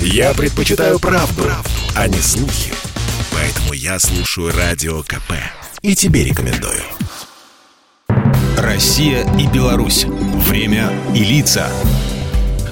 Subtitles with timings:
[0.00, 2.72] Я предпочитаю правду, правду, а не слухи.
[3.32, 5.32] Поэтому я слушаю Радио КП.
[5.82, 6.82] И тебе рекомендую.
[8.58, 10.04] Россия и Беларусь.
[10.04, 11.68] Время и лица.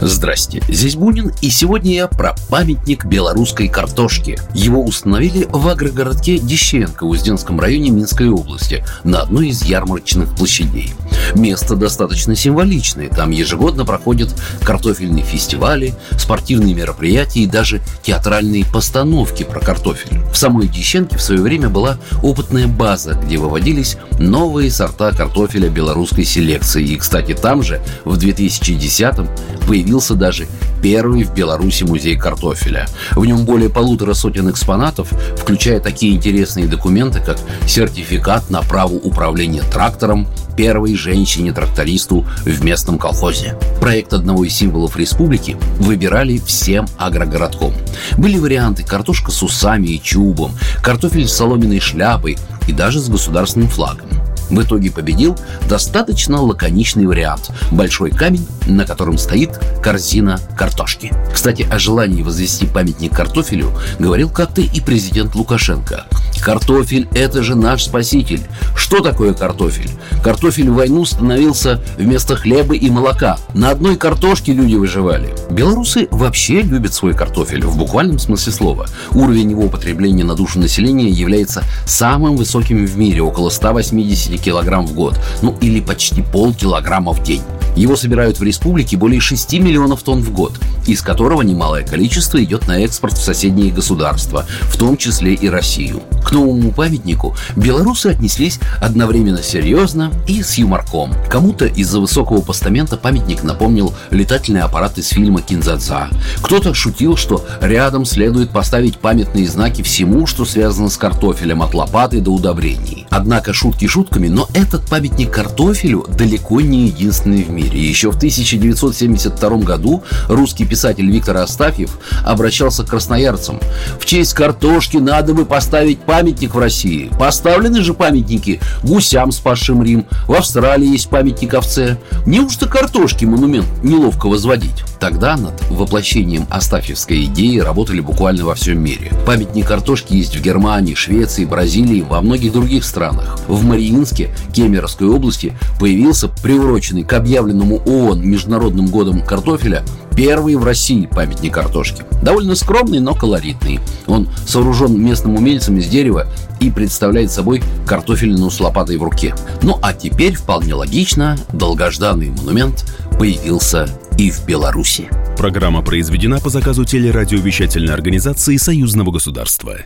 [0.00, 4.38] Здрасте, здесь Бунин, и сегодня я про памятник белорусской картошки.
[4.52, 10.92] Его установили в агрогородке Дещенко в Узденском районе Минской области на одной из ярмарочных площадей.
[11.34, 14.30] Место достаточно символичное, там ежегодно проходят
[14.62, 20.20] картофельные фестивали, спортивные мероприятия и даже театральные постановки про картофель.
[20.32, 26.24] В самой Дещенке в свое время была опытная база, где выводились новые сорта картофеля белорусской
[26.24, 26.84] селекции.
[26.84, 29.28] И, кстати, там же в 2010-м
[29.66, 30.46] появился даже
[30.84, 32.86] первый в Беларуси музей картофеля.
[33.12, 39.62] В нем более полутора сотен экспонатов, включая такие интересные документы, как сертификат на право управления
[39.62, 43.56] трактором первой женщине-трактористу в местном колхозе.
[43.80, 47.72] Проект одного из символов республики выбирали всем агрогородком.
[48.18, 52.36] Были варианты картошка с усами и чубом, картофель с соломенной шляпой
[52.68, 54.10] и даже с государственным флагом.
[54.50, 55.36] В итоге победил
[55.68, 61.12] достаточно лаконичный вариант– большой камень, на котором стоит корзина картошки.
[61.30, 66.06] Кстати, о желании возвести памятник картофелю говорил как-то и президент Лукашенко.
[66.40, 68.40] Картофель– это же наш спаситель.
[68.74, 69.90] Что такое картофель?
[70.22, 73.36] Картофель в войну становился вместо хлеба и молока.
[73.52, 75.34] На одной картошке люди выживали.
[75.50, 78.86] Белорусы вообще любят свой картофель в буквальном смысле слова.
[79.12, 84.94] Уровень его потребления на душу населения является самым высоким в мире– около 180 килограмм в
[84.94, 85.18] год.
[85.42, 87.42] Ну или почти полкилограмма в день.
[87.76, 90.52] Его собирают в республике более 6 миллионов тонн в год,
[90.86, 96.02] из которого немалое количество идет на экспорт в соседние государства, в том числе и Россию.
[96.24, 101.12] К новому памятнику белорусы отнеслись одновременно серьезно и с юморком.
[101.28, 106.08] Кому-то из-за высокого постамента памятник напомнил летательный аппарат из фильма «Кинзадза».
[106.42, 112.20] Кто-то шутил, что рядом следует поставить памятные знаки всему, что связано с картофелем от лопаты
[112.20, 113.03] до удобрений.
[113.14, 117.80] Однако шутки шутками, но этот памятник картофелю далеко не единственный в мире.
[117.80, 123.60] Еще в 1972 году русский писатель Виктор Астафьев обращался к красноярцам.
[124.00, 127.08] В честь картошки надо бы поставить памятник в России.
[127.16, 130.06] Поставлены же памятники гусям, спасшим Рим.
[130.26, 131.98] В Австралии есть памятник овце.
[132.26, 134.82] Неужто картошки монумент неловко возводить?
[135.04, 139.12] Тогда над воплощением Астафьевской идеи работали буквально во всем мире.
[139.26, 143.38] Памятник картошки есть в Германии, Швеции, Бразилии, во многих других странах.
[143.46, 149.84] В Мариинске, Кемеровской области, появился приуроченный к объявленному ООН Международным годом картофеля
[150.16, 152.02] первый в России памятник картошки.
[152.22, 153.80] Довольно скромный, но колоритный.
[154.06, 156.28] Он сооружен местным умельцем из дерева
[156.60, 159.34] и представляет собой картофельную с лопатой в руке.
[159.60, 162.86] Ну а теперь, вполне логично, долгожданный монумент
[163.18, 163.86] появился
[164.24, 165.10] и в Беларуси.
[165.36, 169.80] Программа произведена по заказу телерадиовещательной организации Союзного государства.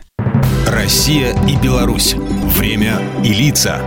[0.65, 2.15] Россия и Беларусь.
[2.57, 3.81] Время и лица.